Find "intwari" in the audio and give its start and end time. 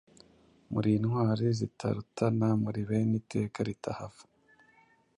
0.97-1.45